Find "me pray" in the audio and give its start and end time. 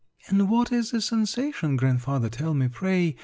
2.55-3.15